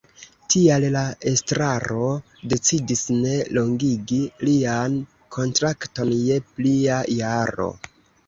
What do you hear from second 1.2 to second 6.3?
estraro decidis ne longigi lian kontrakton